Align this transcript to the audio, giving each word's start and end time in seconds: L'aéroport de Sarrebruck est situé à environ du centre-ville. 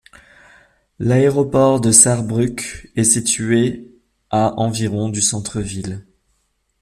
L'aéroport 0.97 1.79
de 1.79 1.91
Sarrebruck 1.91 2.89
est 2.95 3.03
situé 3.03 3.99
à 4.31 4.59
environ 4.59 5.09
du 5.09 5.21
centre-ville. 5.21 6.07